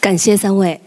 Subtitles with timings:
[0.00, 0.80] 感谢三位，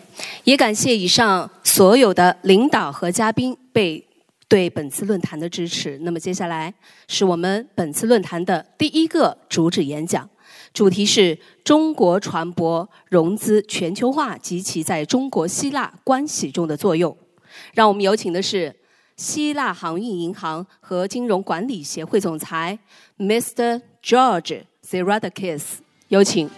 [0.44, 4.04] 也感谢以上所有的领导和嘉宾被
[4.48, 6.00] 对本次论坛的支持。
[6.00, 6.74] 那么接下来
[7.08, 10.28] 是我们本次论坛的第一个主旨演讲，
[10.74, 17.16] 主题是中国船舶融资全球化及其在中国希腊关系中的作用。
[17.76, 18.76] 让我们有请的是
[19.16, 22.80] 希腊航运银行和金融管理协会总裁
[23.20, 23.80] Mr.
[24.04, 25.62] George Zeradakis，
[26.08, 26.50] 有请。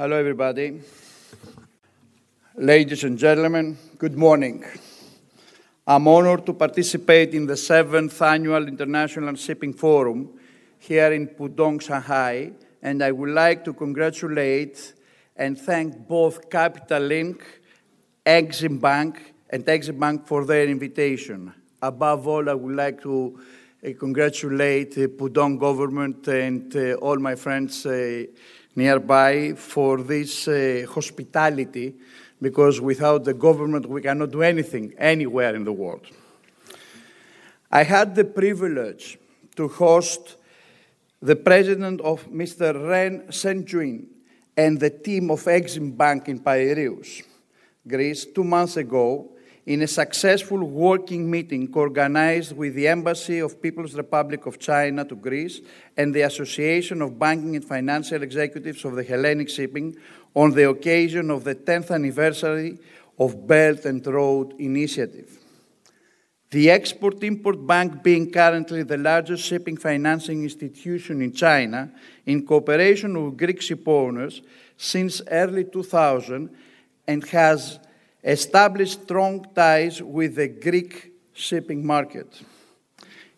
[0.00, 0.80] Hello, everybody.
[2.56, 4.64] Ladies and gentlemen, good morning.
[5.86, 10.30] I'm honored to participate in the seventh annual International Shipping Forum
[10.78, 14.94] here in Pudong, Shanghai, and I would like to congratulate
[15.36, 17.44] and thank both Capital Link,
[18.24, 21.52] Exim Bank, and Exim Bank for their invitation.
[21.82, 23.38] Above all, I would like to
[23.86, 28.24] uh, congratulate the Pudong government and uh, all my friends uh,
[28.76, 31.94] nearby for this uh, hospitality
[32.40, 36.06] because without the government we cannot do anything anywhere in the world.
[37.70, 39.18] I had the privilege
[39.56, 40.36] to host
[41.20, 42.88] the president of Mr.
[42.88, 44.06] Ren Shengjun
[44.56, 47.22] and the team of Exim Bank in Piraeus,
[47.86, 49.30] Greece, two months ago
[49.70, 55.14] in a successful working meeting organized with the Embassy of People's Republic of China to
[55.14, 55.60] Greece
[55.96, 59.96] and the Association of Banking and Financial Executives of the Hellenic Shipping
[60.34, 62.78] on the occasion of the 10th anniversary
[63.16, 65.38] of Belt and Road Initiative.
[66.50, 71.92] The Export Import Bank, being currently the largest shipping financing institution in China,
[72.26, 74.42] in cooperation with Greek ship owners
[74.76, 76.50] since early 2000,
[77.06, 77.78] and has
[78.22, 82.40] established strong ties with the Greek shipping market.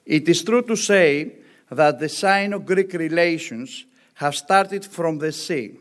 [0.05, 1.37] It is true to say
[1.71, 3.85] that the Sino Greek relations
[4.15, 5.77] have started from the sea.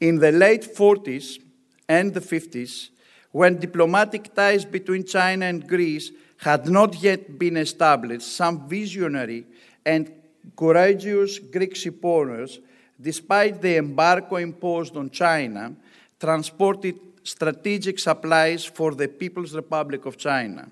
[0.00, 1.38] In the late 40s
[1.88, 2.88] and the 50s,
[3.32, 9.46] when diplomatic ties between China and Greece had not yet been established, some visionary
[9.84, 10.10] and
[10.56, 12.58] courageous Greek shipowners,
[13.00, 15.74] despite the embargo imposed on China,
[16.18, 16.98] transported
[17.30, 20.70] strategic supplies for the People's Republic of China.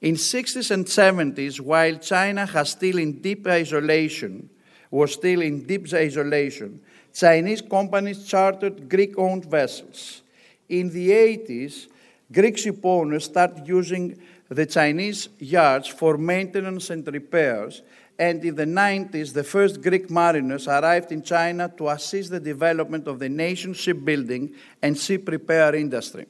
[0.00, 4.50] In 60s and 70s, while China has still in deep isolation,
[4.90, 6.80] was still in deep isolation,
[7.14, 10.22] Chinese companies chartered Greek-owned vessels.
[10.68, 11.86] In the 80s,
[12.32, 14.18] Greek ship owners started using
[14.48, 17.82] the Chinese yards for maintenance and repairs,
[18.22, 23.08] and in the 90s, the first Greek mariners arrived in China to assist the development
[23.08, 26.26] of the nation's shipbuilding and ship repair industry.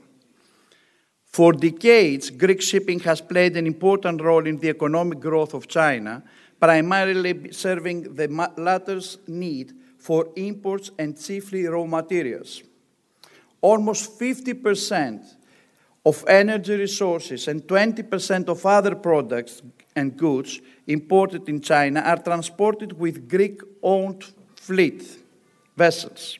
[1.26, 6.22] For decades, Greek shipping has played an important role in the economic growth of China,
[6.58, 8.26] primarily serving the
[8.56, 12.62] latter's need for imports and chiefly raw materials.
[13.60, 15.34] Almost 50%
[16.04, 19.62] of energy resources and 20% of other products
[19.94, 24.24] and goods imported in China are transported with Greek owned
[24.56, 25.04] fleet
[25.76, 26.38] vessels.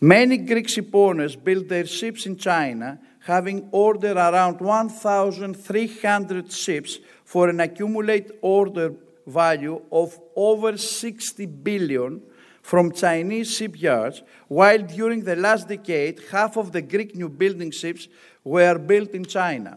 [0.00, 7.48] Many Greek ship owners built their ships in China, having ordered around 1,300 ships for
[7.48, 8.92] an accumulated order
[9.26, 12.20] value of over 60 billion
[12.64, 18.08] from Chinese shipyards, while during the last decade, half of the Greek new building ships
[18.42, 19.76] were built in China.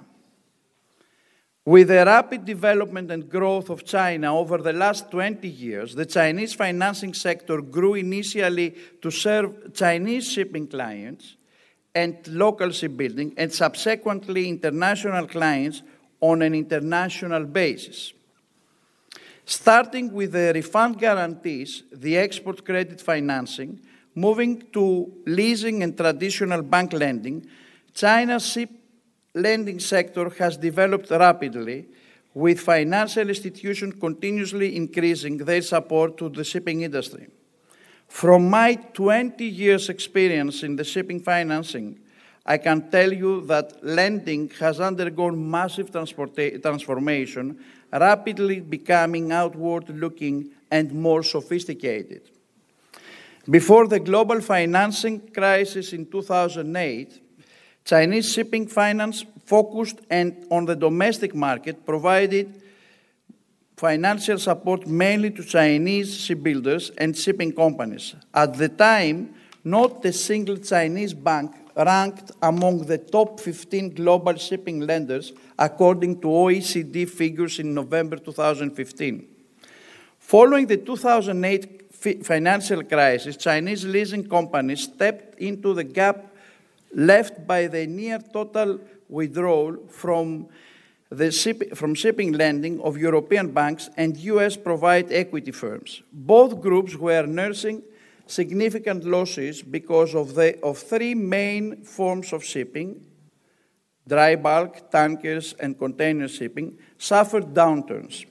[1.65, 6.53] With the rapid development and growth of China over the last 20 years, the Chinese
[6.53, 11.35] financing sector grew initially to serve Chinese shipping clients
[11.93, 15.81] and local shipbuilding, and subsequently international clients
[16.21, 18.13] on an international basis.
[19.49, 23.79] Starting with the refund guarantees, the export credit financing,
[24.13, 27.47] moving to leasing and traditional bank lending,
[27.93, 28.69] China's ship
[29.33, 31.85] lending sector has developed rapidly,
[32.33, 37.29] with financial institutions continuously increasing their support to the shipping industry.
[38.09, 41.99] From my 20 years' experience in the shipping financing,
[42.45, 47.59] I can tell you that lending has undergone massive transformation,
[47.91, 52.29] rapidly becoming outward looking and more sophisticated.
[53.49, 57.21] Before the global financing crisis in 2008,
[57.85, 62.61] Chinese shipping finance focused and on the domestic market provided
[63.77, 68.15] financial support mainly to Chinese shipbuilders and shipping companies.
[68.33, 74.81] At the time, not a single Chinese bank ranked among the top 15 global shipping
[74.81, 79.27] lenders, according to OECD figures in November 2015.
[80.19, 86.33] Following the 2008 financial crisis, Chinese leasing companies stepped into the gap
[86.93, 88.79] left by the near total
[89.09, 90.47] withdrawal from,
[91.09, 96.01] the ship, from shipping lending of European banks and US provide equity firms.
[96.11, 97.83] Both groups were nursing
[98.27, 103.03] significant losses because of, the, of three main forms of shipping
[104.07, 108.25] dry bulk, tankers, and container shipping suffered downturns.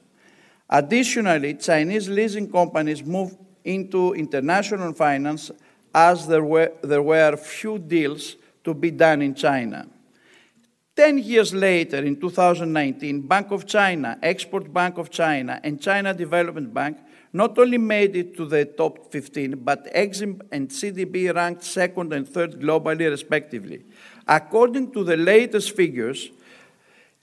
[0.71, 5.51] Additionally, Chinese leasing companies moved into international finance
[5.95, 9.87] as there were, there were few deals to be done in China.
[10.95, 16.73] Ten years later, in 2019, Bank of China, Export Bank of China, and China Development
[16.73, 16.99] Bank
[17.37, 22.27] not only made it to the top 15, but Exim and CDB ranked second and
[22.27, 23.85] third globally, respectively.
[24.27, 26.31] According to the latest figures,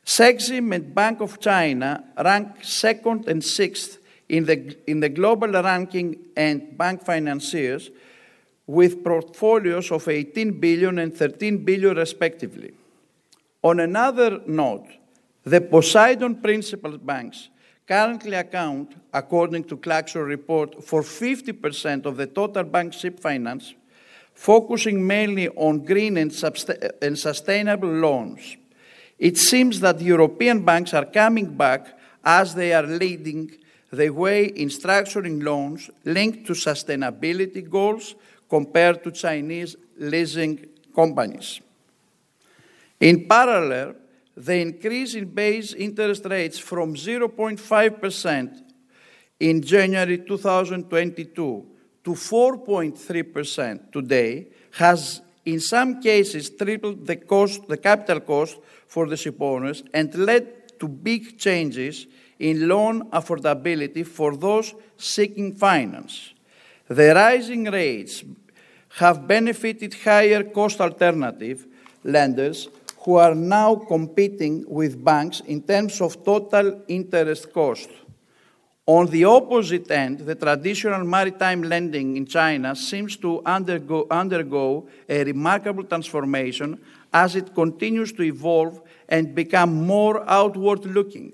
[0.06, 3.98] CEXIM and Bank of China rank second and sixth
[4.30, 7.90] in the, in the global ranking and bank financiers
[8.68, 12.74] with portfolios of 18 billion and 13 billion respectively.
[13.64, 14.86] On another note,
[15.44, 17.50] the Poseidon Principles banks
[17.88, 23.74] currently account, according to Clarkson report, for 50% of the total bank ship finance,
[24.34, 26.32] focusing mainly on green and,
[27.02, 28.58] and sustainable loans.
[29.20, 33.52] It seems that European banks are coming back as they are leading
[33.92, 38.16] the way in structuring loans linked to sustainability goals
[38.50, 40.66] compared to Chinese leasing
[40.96, 41.62] companies.
[43.00, 43.96] In parallel,
[44.36, 48.62] the increase in base interest rates from 0.5%
[49.40, 51.66] in January 2022
[52.04, 58.58] to 4.3% today has in some cases tripled the cost, the capital cost
[58.88, 62.08] for the ship owners and led to big changes
[62.40, 66.34] in loan affordability for those seeking finance.
[66.88, 68.24] The rising rates
[68.98, 71.66] have benefited higher cost alternative
[72.04, 72.70] lenders
[73.04, 77.90] who are now competing with banks in terms of total interest cost.
[78.86, 85.24] On the opposite end, the traditional maritime lending in China seems to undergo, undergo a
[85.24, 86.80] remarkable transformation
[87.14, 91.32] as it continues to evolve and become more outward looking.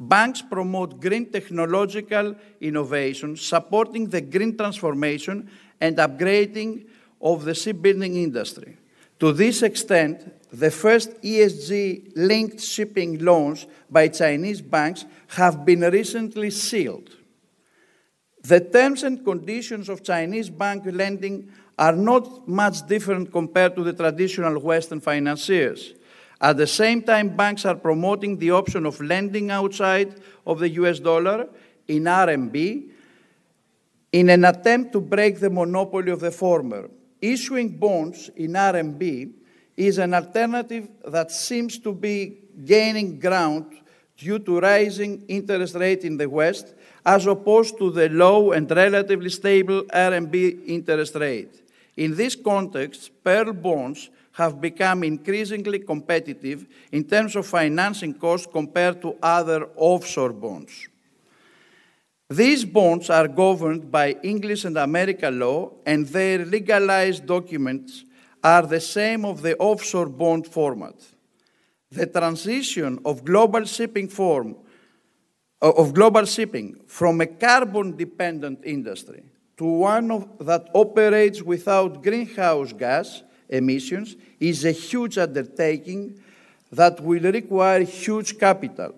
[0.00, 5.50] Banks promote green technological innovation, supporting the green transformation
[5.80, 6.86] and upgrading
[7.20, 8.78] of the shipbuilding industry.
[9.22, 16.50] To this extent, the first ESG linked shipping loans by Chinese banks have been recently
[16.50, 17.08] sealed.
[18.42, 23.92] The terms and conditions of Chinese bank lending are not much different compared to the
[23.92, 25.94] traditional Western financiers.
[26.40, 30.98] At the same time, banks are promoting the option of lending outside of the US
[30.98, 31.48] dollar
[31.86, 32.90] in RMB
[34.10, 36.90] in an attempt to break the monopoly of the former.
[37.22, 39.32] Issuing bonds in RMB
[39.76, 43.66] is an alternative that seems to be gaining ground
[44.16, 46.74] due to rising interest rate in the West,
[47.06, 51.62] as opposed to the low and relatively stable RMB interest rate.
[51.96, 59.00] In this context, pearl bonds have become increasingly competitive in terms of financing costs compared
[59.00, 60.88] to other offshore bonds.
[62.30, 68.04] These bonds are governed by English and American law, and their legalized documents
[68.42, 70.94] are the same of the offshore bond format.
[71.90, 74.56] The transition of global shipping form
[75.62, 79.22] uh, of global shipping from a carbon dependent industry
[79.56, 86.20] to one of, that operates without greenhouse gas emissions is a huge undertaking
[86.72, 88.92] that will require huge capital.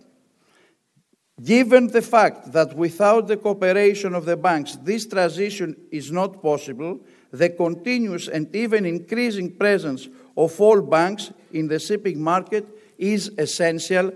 [1.42, 7.00] Given the fact that without the cooperation of the banks, this transition is not possible,
[7.32, 14.12] the continuous and even increasing presence of all banks in the shipping market is essential,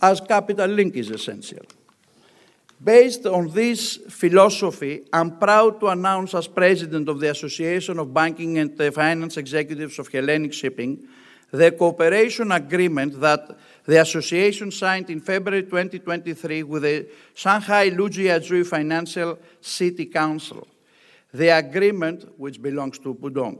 [0.00, 1.60] as Capital Link is essential.
[2.82, 8.58] Based on this philosophy, I'm proud to announce, as president of the Association of Banking
[8.58, 11.06] and Finance Executives of Hellenic Shipping,
[11.52, 19.38] the cooperation agreement that the association signed in February 2023 with the Shanghai Lujiazui Financial
[19.60, 20.66] City Council.
[21.34, 23.58] The agreement, which belongs to Pudong,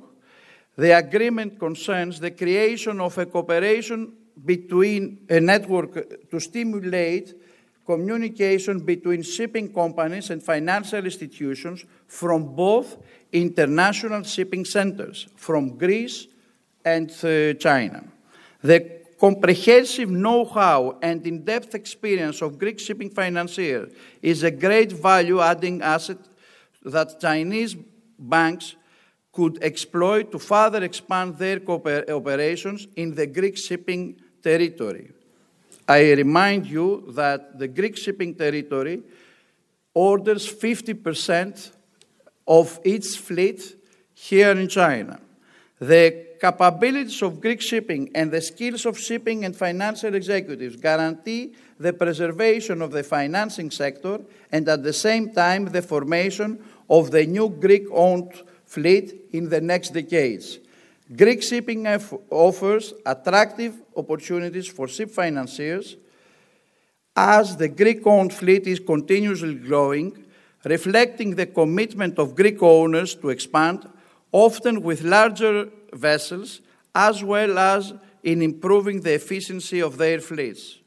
[0.77, 7.35] the agreement concerns the creation of a cooperation between a network to stimulate
[7.85, 12.97] communication between shipping companies and financial institutions from both
[13.33, 16.29] international shipping centers, from Greece
[16.85, 17.11] and
[17.59, 18.05] China.
[18.63, 26.19] The comprehensive know-how and in-depth experience of Greek shipping financiers is a great value-adding asset
[26.85, 27.77] that Chinese
[28.19, 28.75] banks
[29.33, 35.11] could exploit to further expand their operations in the Greek shipping territory.
[35.89, 39.03] I remind you that the Greek shipping territory
[39.95, 41.73] orders 50%
[42.47, 43.77] of its fleet
[44.15, 45.21] here in China.
[45.81, 51.93] The capabilities of Greek shipping and the skills of shipping and financial executives guarantee the
[51.93, 54.19] preservation of the financing sector
[54.51, 56.59] and at the same time the formation
[56.91, 58.33] of the new Greek owned
[58.65, 60.59] fleet in the next decades.
[61.17, 61.87] Greek shipping
[62.29, 65.97] offers attractive opportunities for ship financiers
[67.15, 70.25] as the Greek owned fleet is continuously growing,
[70.65, 73.89] reflecting the commitment of Greek owners to expand,
[74.33, 76.61] often with larger vessels,
[76.95, 80.79] as well as in improving the efficiency of their fleets.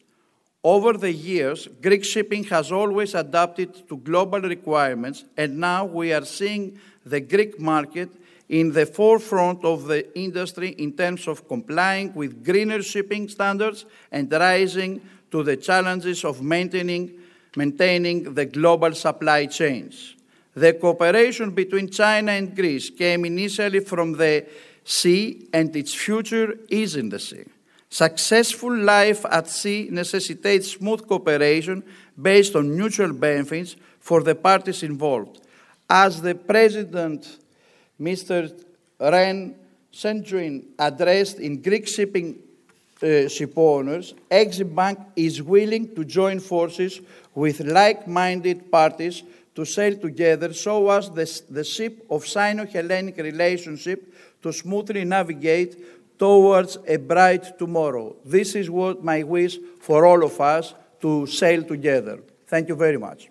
[0.64, 6.26] Over the years, Greek shipping has always adapted to global requirements, and now we are
[6.26, 8.10] seeing the Greek market
[8.50, 14.32] in the forefront of the industry in terms of complying with greener shipping standards and
[14.32, 17.12] rising to the challenges of maintaining,
[17.56, 20.16] maintaining the global supply chains.
[20.56, 24.46] The cooperation between China and Greece came initially from the
[24.86, 27.44] sea, and its future is in the sea.
[27.90, 31.84] Successful life at sea necessitates smooth cooperation
[32.22, 35.42] based on mutual benefits for the parties involved.
[35.90, 37.38] As the President
[38.00, 38.52] Mr.
[39.00, 39.56] Ren
[39.94, 42.38] Shengjun addressed in Greek shipping
[43.02, 47.02] uh, ship owners, Exim Bank is willing to join forces
[47.34, 49.24] with like-minded parties
[49.56, 56.78] to sail together so as the, the ship of Sino-Hellenic relationship to smoothly navigate towards
[56.88, 58.16] a bright tomorrow.
[58.24, 62.20] This is what my wish for all of us to sail together.
[62.48, 63.30] Thank you very much.